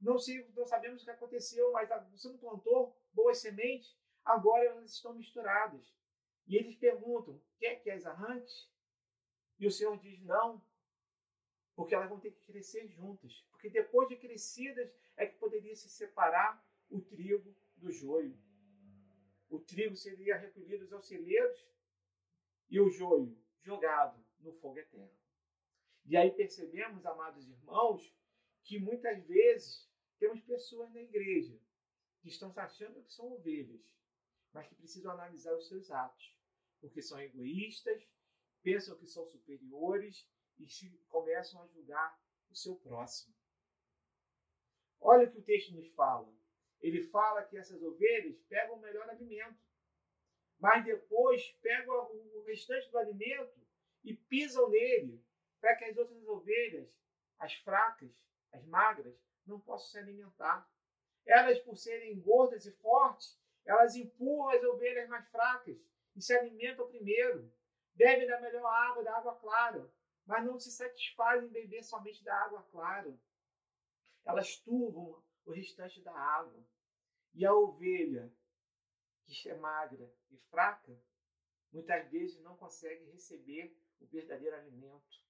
[0.00, 0.16] não,
[0.54, 5.94] não sabemos o que aconteceu, mas você não plantou boas sementes, agora elas estão misturadas.
[6.46, 8.68] E eles perguntam: quer que as arranque?
[9.58, 10.62] E o Senhor diz: não,
[11.74, 13.44] porque elas vão ter que crescer juntas.
[13.50, 18.36] Porque depois de crescidas é que poderia se separar o trigo do joio.
[19.48, 21.66] O trigo seria recolhido aos celeiros
[22.68, 25.10] e o joio jogado no fogo eterno.
[26.04, 28.12] E aí percebemos, amados irmãos,
[28.64, 31.58] que muitas vezes temos pessoas na igreja
[32.20, 33.82] que estão se achando que são ovelhas,
[34.52, 36.38] mas que precisam analisar os seus atos,
[36.80, 38.06] porque são egoístas,
[38.62, 40.66] pensam que são superiores e
[41.08, 42.20] começam a julgar
[42.50, 43.34] o seu próximo.
[45.00, 46.32] Olha o que o texto nos fala.
[46.80, 49.58] Ele fala que essas ovelhas pegam o melhor alimento,
[50.58, 51.94] mas depois pegam
[52.36, 53.60] o restante do alimento
[54.04, 55.20] e pisam nele,
[55.60, 56.88] para que as outras ovelhas,
[57.38, 58.10] as fracas,
[58.52, 59.14] as magras,
[59.46, 60.68] não possam se alimentar.
[61.24, 65.76] Elas, por serem gordas e fortes, elas empurram as ovelhas mais fracas
[66.14, 67.52] e se alimentam primeiro.
[67.94, 69.92] Bebem da melhor água, da água clara,
[70.24, 73.14] mas não se satisfazem em beber somente da água clara.
[74.24, 76.64] Elas turvam o restante da água.
[77.34, 78.32] E a ovelha,
[79.24, 80.92] que é magra e fraca,
[81.72, 85.22] muitas vezes não consegue receber o verdadeiro alimento.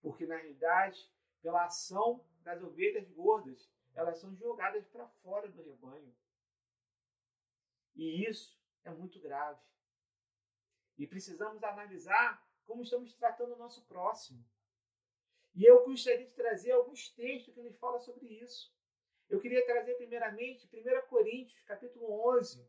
[0.00, 6.14] Porque, na realidade, pela ação das ovelhas gordas, elas são jogadas para fora do rebanho.
[7.94, 9.60] E isso é muito grave.
[10.96, 14.44] E precisamos analisar como estamos tratando o nosso próximo.
[15.54, 18.72] E eu gostaria de trazer alguns textos que nos falam sobre isso.
[19.28, 22.66] Eu queria trazer primeiramente 1 Coríntios, capítulo 11,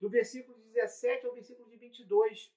[0.00, 2.54] do versículo 17 ao versículo de 22.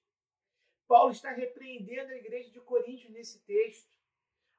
[0.86, 3.98] Paulo está repreendendo a igreja de Coríntios nesse texto.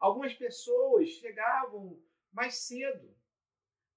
[0.03, 1.97] Algumas pessoas chegavam
[2.29, 3.15] mais cedo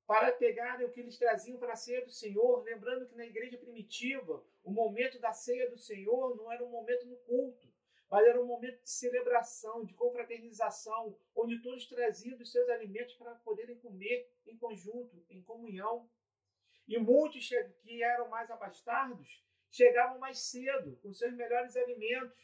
[0.07, 3.59] para pegarem o que eles traziam para a ceia do Senhor, lembrando que na igreja
[3.59, 7.67] primitiva, o momento da ceia do Senhor não era um momento no culto,
[8.09, 13.35] mas era um momento de celebração, de confraternização, onde todos traziam os seus alimentos para
[13.35, 16.09] poderem comer em conjunto, em comunhão.
[16.87, 17.49] E muitos
[17.83, 22.39] que eram mais abastados chegavam mais cedo, com seus melhores alimentos.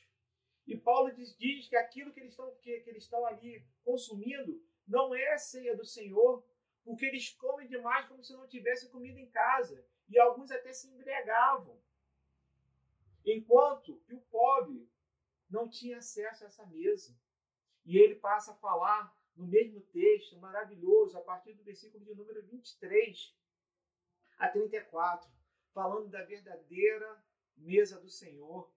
[0.67, 4.63] E Paulo diz, diz que aquilo que eles, estão, que, que eles estão ali consumindo
[4.87, 6.45] não é a ceia do Senhor,
[6.85, 9.85] porque eles comem demais como se não tivessem comida em casa.
[10.09, 11.81] E alguns até se embriagavam.
[13.25, 14.89] Enquanto que o pobre
[15.53, 17.15] não tinha acesso a essa mesa.
[17.85, 22.43] E ele passa a falar no mesmo texto maravilhoso, a partir do versículo de número
[22.47, 23.37] 23
[24.39, 25.31] a 34,
[25.73, 27.23] falando da verdadeira
[27.57, 28.73] mesa do Senhor,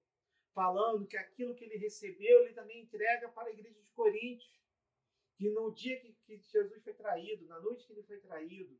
[0.55, 4.57] falando que aquilo que ele recebeu, ele também entrega para a igreja de Coríntios
[5.35, 8.79] que no dia que, que Jesus foi traído, na noite que ele foi traído,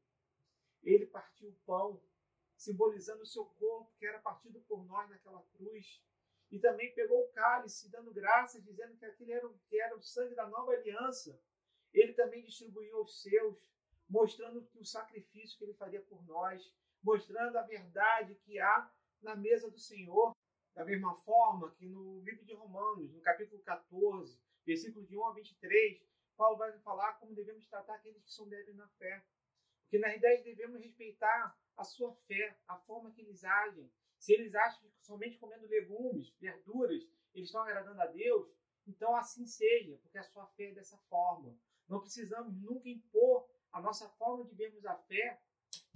[0.81, 2.01] ele partiu o pão,
[2.55, 6.01] simbolizando o seu corpo que era partido por nós naquela cruz.
[6.49, 10.33] E também pegou o cálice, dando graças, dizendo que aquele era, que era o sangue
[10.33, 11.37] da nova aliança.
[11.91, 13.75] Ele também distribuiu aos seus,
[14.07, 18.89] mostrando que o sacrifício que ele faria por nós, mostrando a verdade que há
[19.21, 20.33] na mesa do Senhor.
[20.75, 25.33] Da mesma forma que no livro de Romanos, no capítulo 14, versículo de 1 a
[25.33, 26.03] 23,
[26.35, 29.25] Paulo vai falar como devemos tratar aqueles que são débeis na fé.
[29.83, 33.89] Porque na realidade devemos respeitar a sua fé, a forma que eles agem.
[34.17, 38.51] Se eles acham que somente comendo legumes, verduras, eles estão agradando a Deus,
[38.85, 41.57] então assim seja, porque a sua fé é dessa forma.
[41.87, 45.41] Não precisamos nunca impor a nossa forma de vermos a fé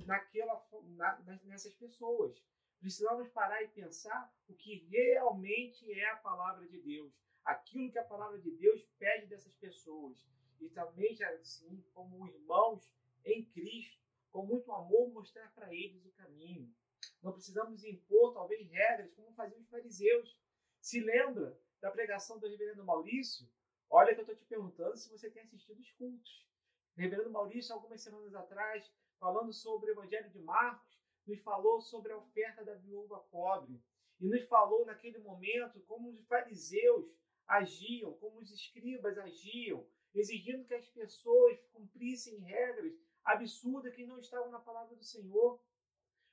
[0.05, 0.65] naquela,
[0.95, 2.41] na, nessas pessoas.
[2.79, 7.13] Precisamos parar e pensar o que realmente é a palavra de Deus,
[7.43, 10.25] aquilo que a palavra de Deus pede dessas pessoas.
[10.61, 12.89] E também, assim, como irmãos
[13.25, 13.99] em Cristo,
[14.31, 16.73] com muito amor, mostrar para eles o caminho.
[17.21, 20.39] Não precisamos impor, talvez, regras como faziam os fariseus.
[20.79, 23.49] Se lembra da pregação do reverendo Maurício?
[23.89, 26.47] Olha que eu estou te perguntando se você tem assistido os cultos.
[26.95, 28.89] Reverendo Maurício, algumas semanas atrás,
[29.19, 30.97] falando sobre o Evangelho de Marcos,
[31.29, 33.79] nos falou sobre a oferta da viúva pobre.
[34.19, 37.05] E nos falou naquele momento como os fariseus
[37.47, 44.49] agiam, como os escribas agiam, exigindo que as pessoas cumprissem regras absurdas que não estavam
[44.49, 45.61] na palavra do Senhor.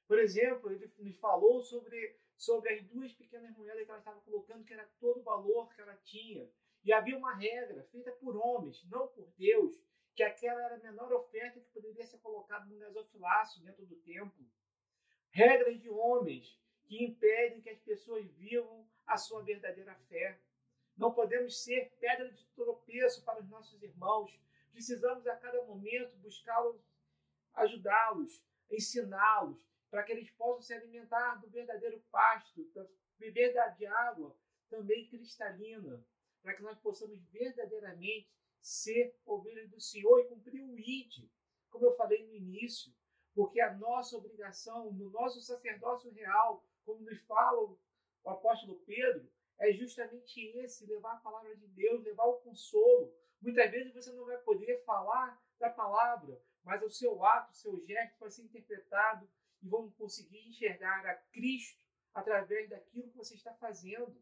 [0.09, 4.65] Por exemplo, ele nos falou sobre, sobre as duas pequenas moedas que ela estava colocando,
[4.65, 6.51] que era todo o valor que ela tinha.
[6.85, 9.75] E havia uma regra feita por homens, não por Deus,
[10.15, 14.47] que aquela era a menor oferta que poderia ser colocada no gasofilácio dentro do templo.
[15.37, 20.41] Regras de homens que impedem que as pessoas vivam a sua verdadeira fé.
[20.97, 24.33] Não podemos ser pedra de tropeço para os nossos irmãos.
[24.73, 26.81] Precisamos a cada momento buscá-los,
[27.53, 29.59] ajudá-los, ensiná-los,
[29.91, 32.67] para que eles possam se alimentar do verdadeiro pasto,
[33.19, 33.77] beber da
[34.09, 34.35] água
[34.71, 36.03] também cristalina,
[36.43, 38.27] para que nós possamos verdadeiramente
[38.59, 41.29] ser ovelhas do Senhor e cumprir o ID,
[41.69, 42.91] como eu falei no início,
[43.37, 47.79] porque a nossa obrigação, no nosso sacerdócio real, como nos fala o
[48.25, 53.15] apóstolo Pedro, é justamente esse: levar a palavra de Deus, levar o consolo.
[53.43, 57.79] Muitas vezes você não vai poder falar da palavra, mas o seu ato, o seu
[57.85, 59.29] gesto vai ser interpretado
[59.63, 64.17] e vão conseguir enxergar a Cristo através daquilo que você está fazendo.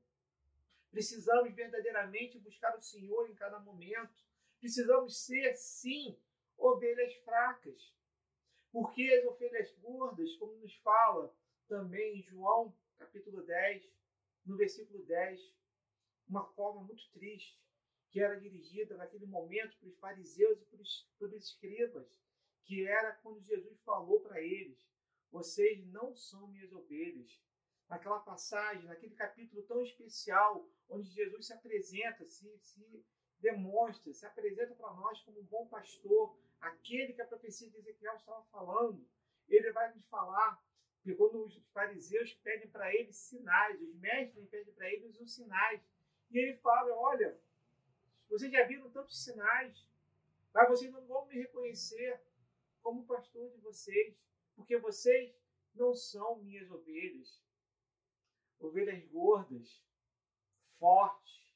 [0.91, 4.25] Precisamos verdadeiramente buscar o Senhor em cada momento.
[4.59, 6.19] Precisamos ser, sim,
[6.59, 7.95] ovelhas fracas.
[8.75, 11.33] Porque as ovelhas gordas, como nos fala
[11.69, 13.89] também João, capítulo 10,
[14.45, 15.41] no versículo 10,
[16.29, 17.63] uma forma muito triste,
[18.11, 22.05] que era dirigida naquele momento para os fariseus e para os escribas,
[22.65, 24.85] que era quando Jesus falou para eles:
[25.31, 27.41] Vocês não são minhas ovelhas.
[27.89, 33.07] Naquela passagem, naquele capítulo tão especial, onde Jesus se apresenta, se, se
[33.39, 38.17] demonstra, se apresenta para nós como um bom pastor, aquele que a profecia de Ezequiel
[38.17, 39.07] estava falando,
[39.49, 40.63] ele vai nos falar
[41.03, 45.83] que quando os fariseus pedem para ele sinais, os mestres pedem para eles os sinais,
[46.31, 47.39] e ele fala: Olha,
[48.29, 49.87] vocês já viram tantos sinais,
[50.53, 52.21] mas vocês não vão me reconhecer
[52.83, 54.17] como pastor de vocês,
[54.57, 55.35] porque vocês
[55.75, 57.43] não são minhas ovelhas,
[58.59, 59.83] ovelhas gordas,
[60.79, 61.53] fortes,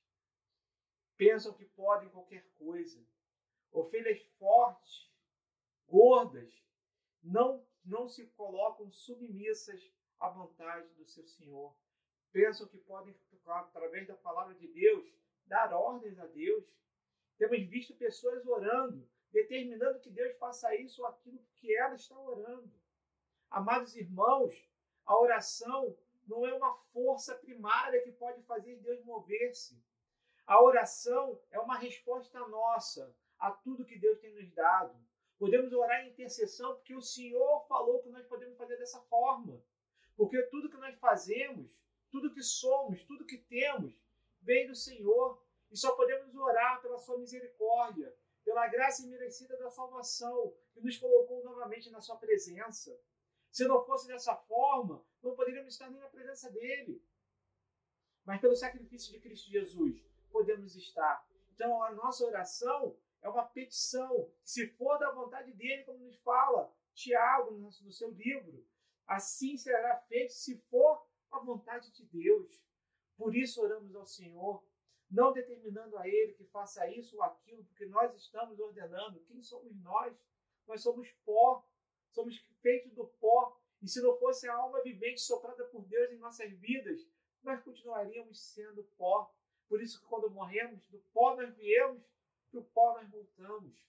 [1.16, 3.02] pensam que podem qualquer coisa
[3.72, 5.10] Ovelhas fortes,
[5.86, 6.52] gordas,
[7.22, 11.74] não, não se colocam submissas à vontade do seu Senhor.
[12.32, 13.14] Pensam que podem,
[13.46, 15.06] através da palavra de Deus,
[15.46, 16.64] dar ordens a Deus.
[17.38, 22.72] Temos visto pessoas orando, determinando que Deus faça isso ou aquilo que ela está orando.
[23.50, 24.54] Amados irmãos,
[25.06, 29.82] a oração não é uma força primária que pode fazer Deus mover-se.
[30.46, 34.96] A oração é uma resposta nossa a tudo que Deus tem nos dado.
[35.38, 39.62] Podemos orar em intercessão porque o Senhor falou que nós podemos fazer dessa forma.
[40.16, 43.94] Porque tudo que nós fazemos, tudo que somos, tudo que temos,
[44.42, 45.40] vem do Senhor.
[45.70, 48.12] E só podemos orar pela sua misericórdia,
[48.44, 52.98] pela graça imerecida da salvação, que nos colocou novamente na sua presença.
[53.50, 57.02] Se não fosse dessa forma, não poderíamos estar nem na presença dele.
[58.24, 61.26] Mas pelo sacrifício de Cristo Jesus, podemos estar.
[61.54, 64.30] Então, a nossa oração é uma petição.
[64.42, 68.66] Se for da vontade dele, como nos fala Tiago no seu livro,
[69.06, 72.62] assim será feito se for a vontade de Deus.
[73.16, 74.64] Por isso oramos ao Senhor,
[75.10, 79.20] não determinando a Ele que faça isso ou aquilo, porque nós estamos ordenando.
[79.24, 80.16] Quem somos nós?
[80.66, 81.66] Nós somos pó,
[82.10, 83.58] somos feitos do pó.
[83.80, 87.00] E se não fosse a alma vivente soprada por Deus em nossas vidas,
[87.42, 89.32] nós continuaríamos sendo pó.
[89.68, 92.02] Por isso que quando morremos, do pó nós viemos
[92.50, 93.88] para o pó nós voltamos.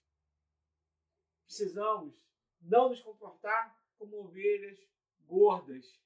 [1.44, 2.14] Precisamos
[2.60, 4.78] não nos comportar como ovelhas
[5.26, 6.00] gordas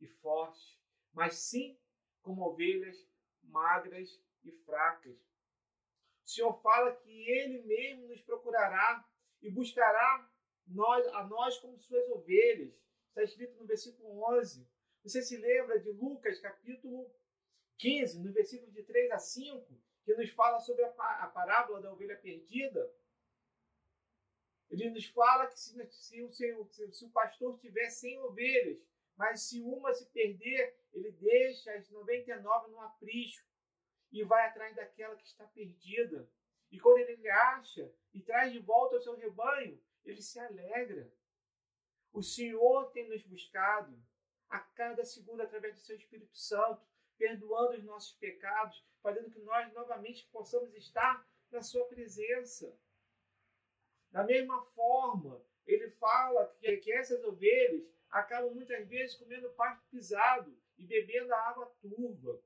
[0.00, 0.78] e fortes,
[1.12, 1.78] mas sim
[2.22, 2.96] como ovelhas
[3.42, 5.16] magras e fracas.
[6.24, 9.08] O Senhor fala que Ele mesmo nos procurará
[9.40, 10.30] e buscará
[10.66, 12.74] nós, a nós como suas ovelhas.
[13.08, 14.68] Está escrito no versículo 11.
[15.02, 17.10] Você se lembra de Lucas, capítulo
[17.78, 22.16] 15, no versículo de 3 a 5, que nos fala sobre a, parábola da ovelha
[22.16, 22.94] perdida?
[24.70, 28.78] Ele nos fala que se, se, se, se o pastor tiver 100 ovelhas,
[29.16, 33.44] mas se uma se perder, ele deixa as 99 no aprisco
[34.12, 36.30] e vai atrás daquela que está perdida.
[36.70, 41.12] E quando ele acha e traz de volta o seu rebanho, ele se alegra.
[42.12, 44.00] O Senhor tem nos buscado
[44.48, 46.86] a cada segundo através do seu Espírito Santo,
[47.18, 52.76] perdoando os nossos pecados, fazendo que nós novamente possamos estar na sua presença.
[54.10, 60.56] Da mesma forma, ele fala que, que essas ovelhas acabam muitas vezes comendo pasto pisado
[60.78, 62.40] e bebendo a água turva.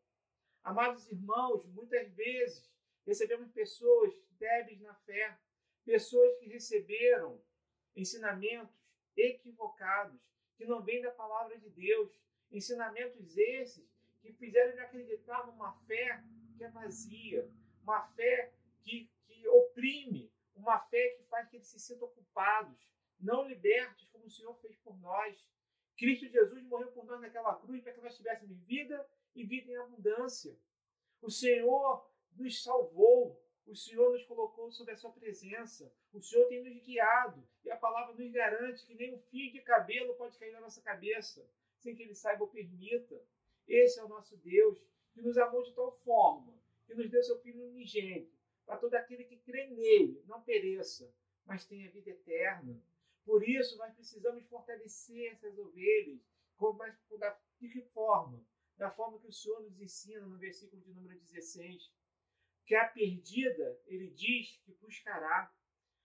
[0.63, 2.71] Amados irmãos, muitas vezes
[3.07, 5.39] recebemos pessoas débeis na fé,
[5.85, 7.43] pessoas que receberam
[7.95, 8.75] ensinamentos
[9.17, 10.21] equivocados,
[10.57, 12.11] que não vêm da palavra de Deus,
[12.51, 13.89] ensinamentos esses
[14.21, 16.23] que fizeram de acreditar numa fé
[16.57, 17.51] que é vazia,
[17.83, 18.53] uma fé
[18.83, 24.27] que, que oprime, uma fé que faz que eles se sintam ocupados, não libertos, como
[24.27, 25.49] o Senhor fez por nós.
[25.97, 29.77] Cristo Jesus morreu por nós naquela cruz para que nós tivéssemos vida e vida em
[29.77, 30.57] abundância.
[31.21, 36.63] O Senhor nos salvou, o Senhor nos colocou sob a sua presença, o Senhor tem
[36.63, 40.53] nos guiado e a palavra nos garante que nem um fio de cabelo pode cair
[40.53, 41.47] na nossa cabeça
[41.79, 43.21] sem que Ele saiba ou permita.
[43.71, 46.53] Esse é o nosso Deus, que nos amou de tal forma,
[46.87, 51.15] que nos deu seu Filho unigênito, para todo aquele que crê nele não pereça,
[51.47, 52.83] mas tenha vida eterna.
[53.25, 56.21] Por isso, nós precisamos fortalecer essas ovelhas.
[57.61, 58.45] De que forma?
[58.77, 61.93] Da forma que o Senhor nos ensina no versículo de número 16.
[62.67, 65.55] Que a perdida, ele diz que buscará.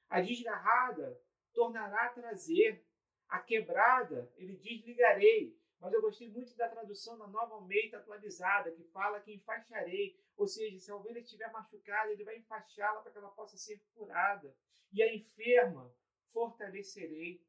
[0.07, 1.19] A desgarrada
[1.53, 2.85] tornará a trazer.
[3.27, 5.57] A quebrada, ele diz ligarei.
[5.85, 10.19] Mas eu gostei muito da tradução da Nova Almeida atualizada, que fala que enfaixarei.
[10.35, 13.79] Ou seja, se a ovelha estiver machucada, ele vai enfaixá-la para que ela possa ser
[13.93, 14.51] curada.
[14.91, 15.95] E a enferma,
[16.33, 17.39] fortalecerei.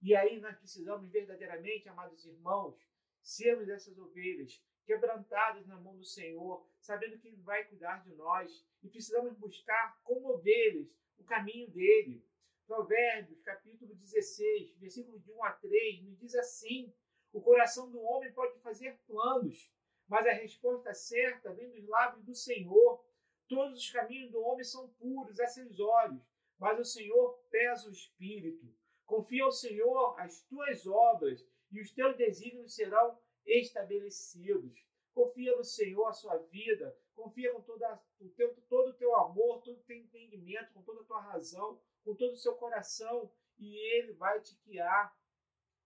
[0.00, 2.74] E aí nós precisamos verdadeiramente, amados irmãos,
[3.20, 8.66] sermos essas ovelhas quebrantadas na mão do Senhor, sabendo que Ele vai cuidar de nós.
[8.82, 12.26] E precisamos buscar, como ovelhas, o caminho dele.
[12.66, 16.90] Provérbios, capítulo 16, versículo de 1 a 3, nos diz assim:
[17.34, 19.68] o coração do homem pode fazer planos,
[20.06, 23.04] mas a resposta certa vem dos lábios do Senhor.
[23.48, 26.22] Todos os caminhos do homem são puros a seus olhos,
[26.60, 28.72] mas o Senhor pesa o espírito.
[29.04, 34.86] Confia ao Senhor as tuas obras e os teus desígnios serão estabelecidos.
[35.12, 39.60] Confia no Senhor a sua vida, confia com toda, o teu, todo o teu amor,
[39.60, 43.76] todo o teu entendimento, com toda a tua razão, com todo o seu coração, e
[43.76, 45.18] Ele vai te guiar,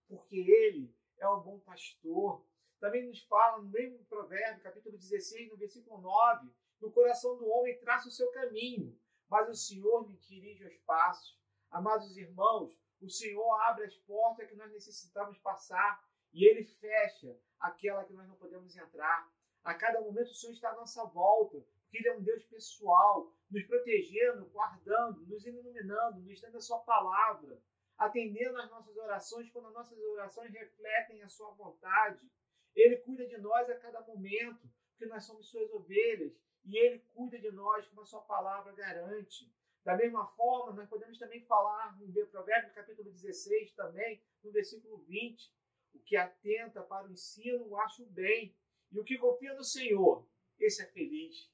[0.07, 2.45] porque Ele é o bom pastor.
[2.79, 7.47] Também nos fala no mesmo provérbio, capítulo 16, no versículo 9, que o coração do
[7.47, 8.97] homem traça o seu caminho,
[9.29, 11.37] mas o Senhor lhe dirige os passos.
[11.69, 16.03] Amados irmãos, o Senhor abre as portas que nós necessitamos passar
[16.33, 19.29] e ele fecha aquela que nós não podemos entrar.
[19.63, 23.33] A cada momento o Senhor está à nossa volta, porque Ele é um Deus pessoal,
[23.51, 27.61] nos protegendo, guardando, nos iluminando, nos dando a Sua palavra
[27.99, 32.25] atendendo às nossas orações, quando as nossas orações refletem a sua vontade.
[32.73, 36.33] Ele cuida de nós a cada momento, porque nós somos suas ovelhas,
[36.63, 39.53] e ele cuida de nós como a sua palavra garante.
[39.83, 45.53] Da mesma forma, nós podemos também falar no Provérbios capítulo 16, também, no versículo 20,
[45.93, 48.55] o que atenta para o ensino, o acho bem,
[48.91, 50.25] e o que confia no Senhor,
[50.57, 51.51] esse é feliz.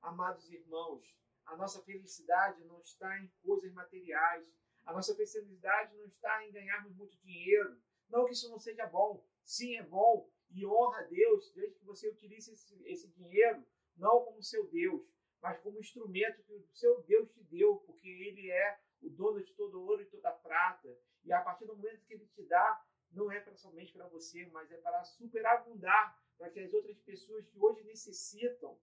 [0.00, 1.04] Amados irmãos,
[1.44, 4.56] a nossa felicidade não está em coisas materiais,
[4.86, 7.76] a nossa felicidade não está em ganharmos muito dinheiro.
[8.08, 9.22] Não que isso não seja bom.
[9.44, 10.30] Sim, é bom.
[10.50, 15.02] E honra a Deus, desde que você utilize esse, esse dinheiro não como seu Deus,
[15.42, 19.52] mas como instrumento que o seu Deus te deu, porque Ele é o dono de
[19.54, 20.88] todo ouro e toda prata.
[21.24, 24.70] E a partir do momento que Ele te dá, não é somente para você, mas
[24.70, 28.78] é para superabundar, para que as outras pessoas que hoje necessitam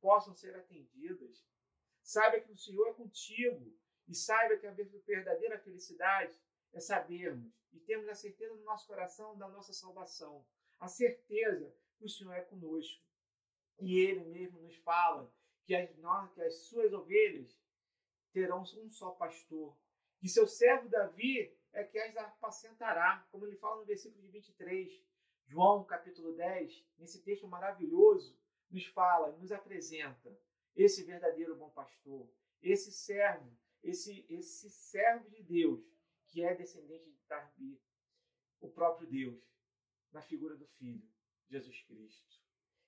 [0.00, 1.46] possam ser atendidas.
[2.02, 3.72] Saiba que o Senhor é contigo.
[4.08, 6.38] E saiba que a verdadeira felicidade
[6.72, 10.46] é sabermos e termos a certeza no nosso coração da nossa salvação,
[10.78, 13.02] a certeza que o Senhor é conosco.
[13.78, 15.32] E Ele mesmo nos fala
[15.64, 15.90] que as,
[16.34, 17.58] que as suas ovelhas
[18.32, 19.76] terão um só pastor,
[20.18, 25.04] que seu servo Davi é que as apacentará, como ele fala no versículo de 23.
[25.46, 28.36] João, capítulo 10, nesse texto maravilhoso,
[28.70, 30.36] nos fala, nos apresenta
[30.74, 32.28] esse verdadeiro bom pastor,
[32.62, 33.50] esse servo,
[33.86, 35.80] esse, esse servo de Deus,
[36.26, 37.80] que é descendente de Darbi,
[38.60, 39.40] o próprio Deus,
[40.10, 41.08] na figura do Filho,
[41.48, 42.40] Jesus Cristo.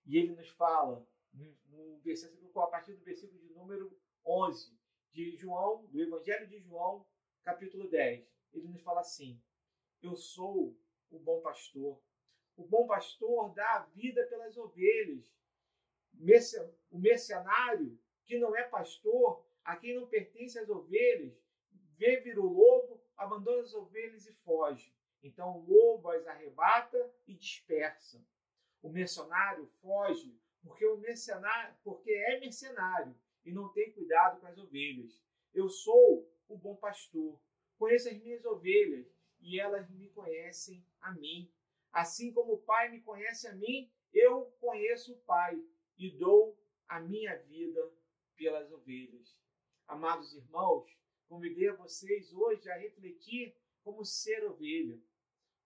[0.05, 3.97] E ele nos fala, no versículo, a partir do versículo de número
[4.27, 4.77] 11
[5.13, 7.07] de João, do Evangelho de João,
[7.43, 9.41] capítulo 10, ele nos fala assim:
[10.03, 10.77] Eu sou
[11.11, 12.03] o bom pastor.
[12.57, 15.33] O bom pastor dá a vida pelas ovelhas.
[16.91, 21.39] O mercenário, que não é pastor, a quem não pertence as ovelhas,
[21.99, 24.95] vê vir o lobo, abandona as ovelhas e foge.
[25.23, 28.25] Então o lobo as arrebata e dispersa.
[28.81, 33.15] O mercenário foge porque o mercenário, porque é mercenário
[33.45, 35.23] e não tem cuidado com as ovelhas.
[35.53, 37.39] Eu sou o bom pastor.
[37.77, 39.07] Conheço as minhas ovelhas
[39.39, 41.53] e elas me conhecem a mim.
[41.93, 45.63] Assim como o Pai me conhece a mim, eu conheço o Pai
[45.99, 46.59] e dou
[46.89, 47.93] a minha vida
[48.35, 49.37] pelas ovelhas.
[49.89, 50.87] Amados irmãos,
[51.31, 55.01] convidei a vocês hoje a refletir como ser ovelha.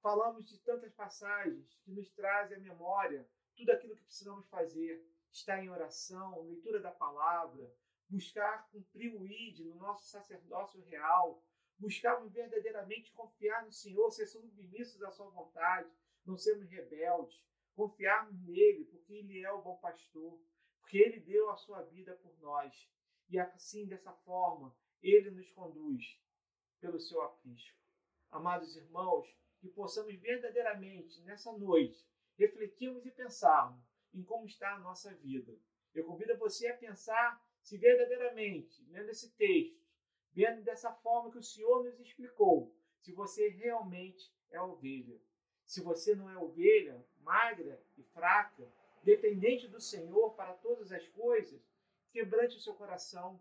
[0.01, 5.05] Falamos de tantas passagens que nos trazem à memória tudo aquilo que precisamos fazer.
[5.33, 7.69] Estar em oração, leitura da palavra,
[8.09, 11.43] buscar cumprir o ID no nosso sacerdócio real,
[11.77, 15.91] buscarmos verdadeiramente confiar no Senhor, ser submissos à sua vontade,
[16.25, 17.43] não sermos rebeldes,
[17.75, 20.41] confiarmos nele, porque ele é o bom pastor,
[20.79, 22.89] porque ele deu a sua vida por nós.
[23.33, 26.21] E assim, dessa forma, ele nos conduz
[26.79, 27.81] pelo seu aprisco.
[28.31, 29.27] Amados irmãos,
[29.59, 32.07] que possamos verdadeiramente, nessa noite,
[32.37, 35.59] refletirmos e pensarmos em como está a nossa vida.
[35.95, 39.83] Eu convido você a pensar se verdadeiramente, lendo esse texto,
[40.35, 42.71] vendo dessa forma que o Senhor nos explicou,
[43.01, 45.19] se você realmente é ovelha.
[45.65, 48.71] Se você não é ovelha, magra e fraca,
[49.03, 51.72] dependente do Senhor para todas as coisas,
[52.13, 53.41] quebrante o seu coração.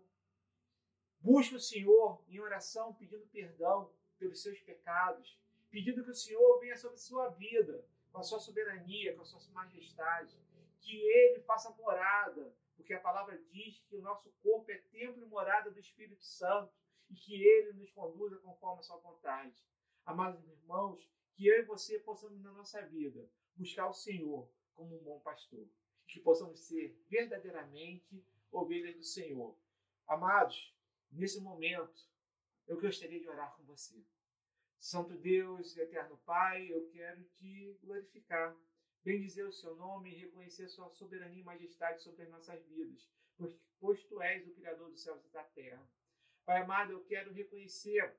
[1.20, 5.38] Busque o Senhor em oração, pedindo perdão pelos seus pecados,
[5.70, 9.40] pedindo que o Senhor venha sobre sua vida, com a sua soberania, com a sua
[9.52, 10.36] majestade,
[10.80, 15.28] que Ele faça morada, porque a palavra diz que o nosso corpo é templo e
[15.28, 16.72] morada do Espírito Santo,
[17.08, 19.62] e que Ele nos conduza conforme a sua vontade.
[20.04, 25.04] Amados irmãos, que eu e você possamos na nossa vida buscar o Senhor como um
[25.04, 25.68] bom pastor,
[26.08, 29.58] que possamos ser verdadeiramente ovelhas do Senhor.
[30.06, 30.76] Amados,
[31.10, 32.06] nesse momento,
[32.66, 34.04] eu gostaria de orar com você.
[34.78, 38.56] Santo Deus, eterno Pai, eu quero te glorificar,
[39.02, 43.56] bendizer o seu nome e reconhecer sua soberania e majestade sobre as nossas vidas, pois,
[43.80, 45.88] pois tu és o Criador dos céus e da terra.
[46.44, 48.16] Pai amado, eu quero reconhecer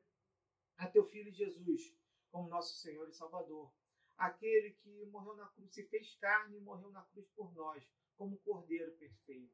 [0.77, 1.93] a teu Filho Jesus
[2.31, 3.71] como nosso Senhor e Salvador.
[4.17, 8.37] Aquele que morreu na cruz, se fez carne e morreu na cruz por nós, como
[8.39, 9.53] Cordeiro perfeito.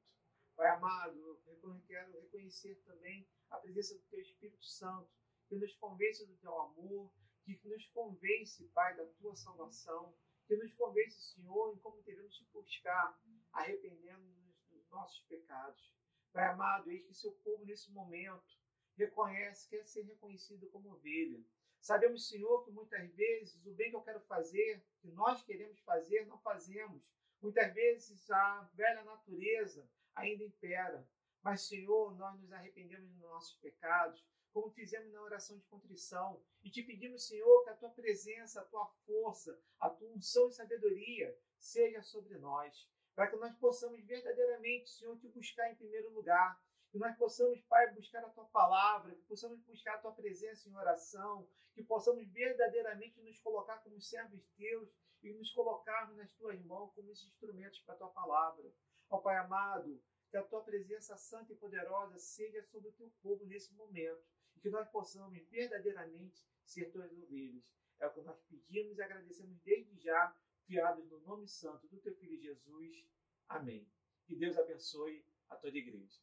[0.59, 5.09] Pai amado, eu quero reconhecer também a presença do Teu Espírito Santo,
[5.47, 7.09] que nos convence do Teu amor,
[7.45, 10.13] que nos convence, Pai, da Tua salvação,
[10.45, 13.17] que nos convence, Senhor, em como devemos te buscar,
[13.53, 15.95] arrependendo-nos dos nossos pecados.
[16.33, 18.59] Pai amado, eis que seu povo nesse momento
[18.97, 21.41] reconhece, quer ser reconhecido como ovelha.
[21.79, 26.25] Sabemos, Senhor, que muitas vezes o bem que eu quero fazer, que nós queremos fazer,
[26.25, 27.01] não fazemos.
[27.41, 31.07] Muitas vezes a velha natureza ainda impera.
[31.41, 36.69] Mas, Senhor, nós nos arrependemos dos nossos pecados, como fizemos na oração de contrição, e
[36.69, 41.37] te pedimos, Senhor, que a tua presença, a tua força, a tua unção e sabedoria
[41.57, 46.97] seja sobre nós, para que nós possamos verdadeiramente, Senhor, te buscar em primeiro lugar, que
[46.97, 51.47] nós possamos, Pai, buscar a Tua palavra, que possamos buscar a Tua presença em oração,
[51.73, 54.89] que possamos verdadeiramente nos colocar como servos Teus
[55.21, 58.71] e nos colocarmos nas Tuas mãos como esses instrumentos para a Tua palavra.
[59.09, 63.45] Ó Pai amado, que a Tua presença santa e poderosa seja sobre o Teu povo
[63.45, 64.23] nesse momento
[64.55, 67.63] e que nós possamos verdadeiramente ser Tuas ovelhas.
[67.99, 70.35] É o que nós pedimos e agradecemos desde já,
[70.65, 73.05] fiados no nome santo do Teu Filho Jesus.
[73.47, 73.87] Amém.
[74.25, 76.21] Que Deus abençoe a toda a igreja.